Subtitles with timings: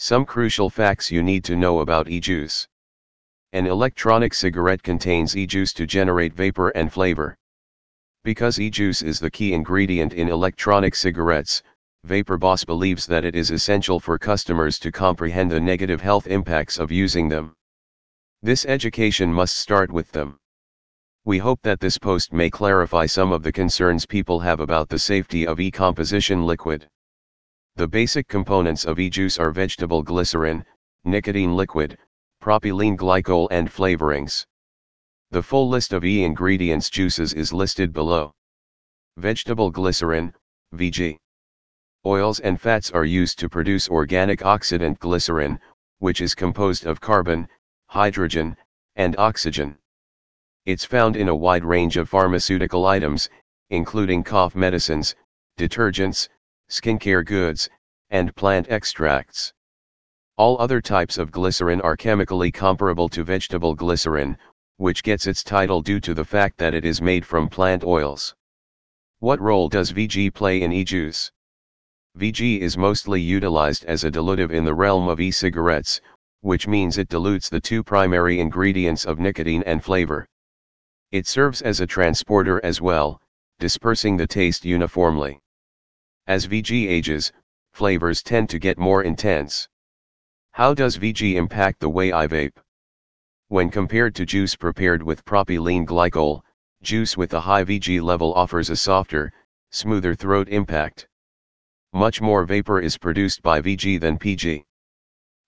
[0.00, 2.68] Some crucial facts you need to know about e-juice.
[3.52, 7.36] An electronic cigarette contains e-juice to generate vapor and flavor.
[8.22, 11.64] Because e-juice is the key ingredient in electronic cigarettes,
[12.06, 16.92] VaporBoss believes that it is essential for customers to comprehend the negative health impacts of
[16.92, 17.56] using them.
[18.40, 20.38] This education must start with them.
[21.24, 24.98] We hope that this post may clarify some of the concerns people have about the
[25.00, 26.86] safety of e-composition liquid.
[27.78, 30.64] The basic components of e-juice are vegetable glycerin,
[31.04, 31.96] nicotine liquid,
[32.42, 34.44] propylene glycol and flavorings.
[35.30, 38.34] The full list of e-ingredients juices is listed below.
[39.16, 40.34] Vegetable glycerin,
[40.74, 41.18] VG.
[42.04, 45.60] Oils and fats are used to produce organic oxidant glycerin,
[46.00, 47.46] which is composed of carbon,
[47.86, 48.56] hydrogen,
[48.96, 49.78] and oxygen.
[50.66, 53.30] It's found in a wide range of pharmaceutical items,
[53.70, 55.14] including cough medicines,
[55.56, 56.28] detergents,
[56.70, 57.68] skincare goods,
[58.10, 59.52] and plant extracts.
[60.36, 64.36] All other types of glycerin are chemically comparable to vegetable glycerin,
[64.76, 68.34] which gets its title due to the fact that it is made from plant oils.
[69.18, 71.32] What role does VG play in e-juice?
[72.16, 76.00] VG is mostly utilized as a dilutive in the realm of e-cigarettes,
[76.42, 80.28] which means it dilutes the two primary ingredients of nicotine and flavor.
[81.10, 83.20] It serves as a transporter as well,
[83.58, 85.40] dispersing the taste uniformly.
[86.28, 87.32] As VG ages,
[87.72, 89.66] flavors tend to get more intense.
[90.52, 92.58] How does VG impact the way I vape?
[93.46, 96.42] When compared to juice prepared with propylene glycol,
[96.82, 99.32] juice with a high VG level offers a softer,
[99.70, 101.08] smoother throat impact.
[101.94, 104.66] Much more vapor is produced by VG than PG.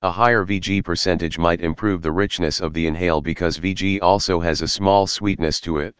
[0.00, 4.62] A higher VG percentage might improve the richness of the inhale because VG also has
[4.62, 5.94] a small sweetness to it.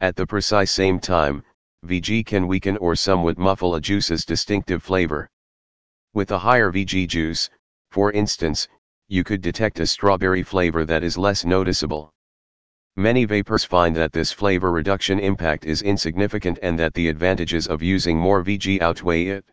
[0.00, 1.44] At the precise same time,
[1.84, 5.28] VG can weaken or somewhat muffle a juice's distinctive flavor.
[6.14, 7.50] With a higher VG juice,
[7.90, 8.68] for instance,
[9.08, 12.12] you could detect a strawberry flavor that is less noticeable.
[12.96, 17.82] Many vapers find that this flavor reduction impact is insignificant and that the advantages of
[17.82, 19.44] using more VG outweigh it.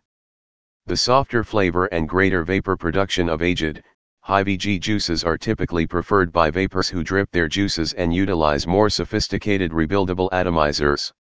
[0.86, 3.82] The softer flavor and greater vapor production of aged,
[4.20, 8.88] high VG juices are typically preferred by vapers who drip their juices and utilize more
[8.88, 11.12] sophisticated rebuildable atomizers.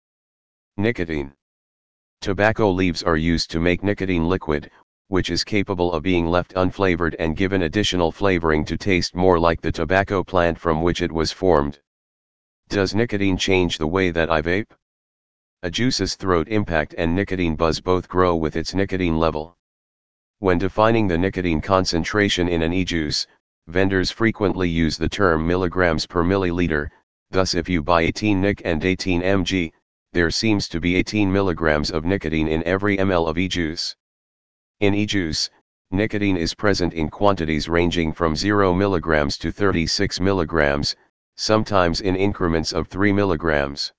[0.80, 1.34] Nicotine.
[2.22, 4.72] Tobacco leaves are used to make nicotine liquid,
[5.10, 9.60] which is capable of being left unflavored and given additional flavoring to taste more like
[9.60, 11.82] the tobacco plant from which it was formed.
[12.70, 14.72] Does nicotine change the way that I vape?
[15.64, 19.58] A juice's throat impact and nicotine buzz both grow with its nicotine level.
[20.38, 23.28] When defining the nicotine concentration in an e-juice,
[23.68, 26.88] vendors frequently use the term milligrams per milliliter,
[27.32, 29.74] thus if you buy 18 nic and 18 mg,
[30.12, 33.96] there seems to be 18 milligrams of nicotine in every ml of e-juice.
[34.80, 35.52] In e-juice,
[35.92, 40.96] nicotine is present in quantities ranging from 0 milligrams to 36 milligrams,
[41.36, 43.92] sometimes in increments of 3 mg.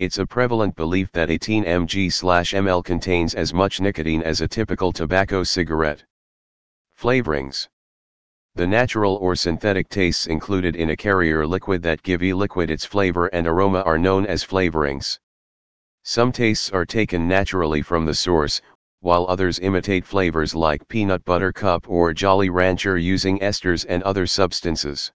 [0.00, 5.44] It's a prevalent belief that 18 mg/ml contains as much nicotine as a typical tobacco
[5.44, 6.02] cigarette.
[6.98, 7.68] Flavorings
[8.56, 13.28] The natural or synthetic tastes included in a carrier liquid that give e-liquid its flavor
[13.28, 15.18] and aroma are known as flavorings.
[16.02, 18.60] Some tastes are taken naturally from the source,
[19.00, 24.26] while others imitate flavors like peanut butter cup or Jolly Rancher using esters and other
[24.26, 25.12] substances.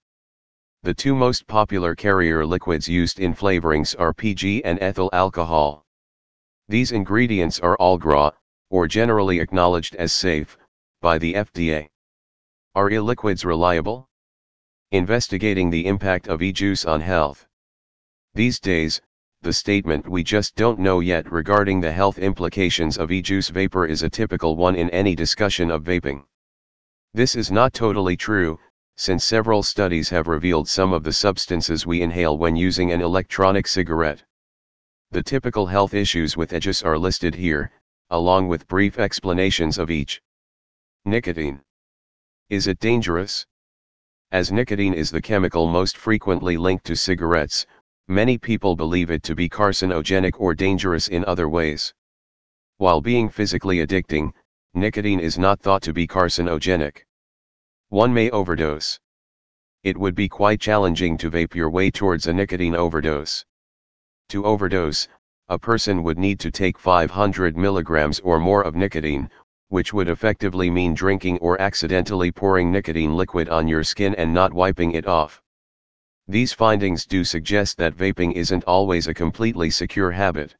[0.83, 5.83] The two most popular carrier liquids used in flavorings are PG and ethyl alcohol.
[6.67, 8.33] These ingredients are all GRA,
[8.69, 10.57] or generally acknowledged as safe,
[11.01, 11.89] by the FDA.
[12.75, 14.09] Are e-liquids reliable?
[14.91, 17.47] Investigating the impact of e-juice on health.
[18.33, 18.99] These days,
[19.41, 24.03] the statement we just don't know yet regarding the health implications of e-juice vapor is
[24.03, 26.25] a typical one in any discussion of vaping.
[27.13, 28.59] This is not totally true,
[28.97, 33.67] since several studies have revealed some of the substances we inhale when using an electronic
[33.67, 34.21] cigarette.
[35.11, 37.71] The typical health issues with e-juice are listed here,
[38.09, 40.21] along with brief explanations of each.
[41.05, 41.61] Nicotine.
[42.49, 43.43] Is it dangerous?
[44.31, 47.65] As nicotine is the chemical most frequently linked to cigarettes,
[48.07, 51.91] many people believe it to be carcinogenic or dangerous in other ways.
[52.77, 54.31] While being physically addicting,
[54.75, 57.03] nicotine is not thought to be carcinogenic.
[57.89, 58.99] One may overdose.
[59.81, 63.43] It would be quite challenging to vape your way towards a nicotine overdose.
[64.29, 65.07] To overdose,
[65.49, 69.31] a person would need to take 500 milligrams or more of nicotine,
[69.75, 74.53] which would effectively mean drinking or accidentally pouring nicotine liquid on your skin and not
[74.53, 75.41] wiping it off.
[76.29, 80.55] These findings do suggest that vaping isn't always a completely secure habit.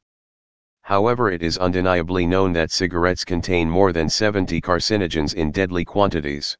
[0.82, 6.58] However it is undeniably known that cigarettes contain more than 70 carcinogens in deadly quantities.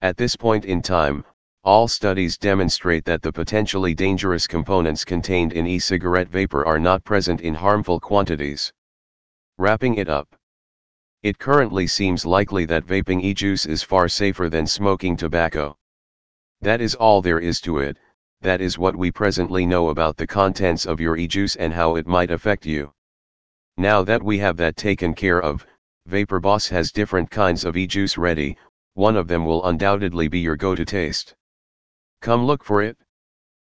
[0.00, 1.24] At this point in time,
[1.64, 7.40] all studies demonstrate that the potentially dangerous components contained in e-cigarette vapor are not present
[7.40, 8.72] in harmful quantities.
[9.58, 10.36] Wrapping it up.
[11.24, 15.74] It currently seems likely that vaping e-juice is far safer than smoking tobacco.
[16.60, 17.96] That is all there is to it,
[18.42, 22.06] that is what we presently know about the contents of your e-juice and how it
[22.06, 22.92] might affect you.
[23.78, 25.66] Now that we have that taken care of,
[26.10, 28.58] VaporBoss has different kinds of e-juice ready,
[28.92, 31.34] one of them will undoubtedly be your go-to taste.
[32.20, 32.98] Come look for it.